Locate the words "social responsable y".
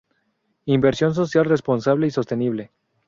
1.13-2.09